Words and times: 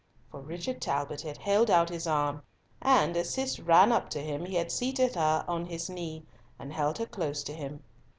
For 0.31 0.41
Richard 0.41 0.81
Talbot 0.81 1.21
had 1.21 1.37
held 1.37 1.69
out 1.69 1.89
his 1.89 2.07
arm, 2.07 2.41
and, 2.81 3.15
as 3.15 3.29
Cis 3.35 3.59
ran 3.59 3.91
up 3.91 4.09
to 4.09 4.19
him, 4.19 4.45
he 4.45 4.55
had 4.55 4.71
seated 4.71 5.13
her 5.13 5.45
on 5.47 5.67
his 5.67 5.91
knee, 5.91 6.25
and 6.57 6.73
held 6.73 6.97
her 6.97 7.05
close 7.05 7.43
to 7.43 7.53
him. 7.53 7.83